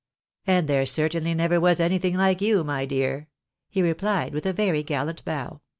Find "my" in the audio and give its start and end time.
2.63-2.85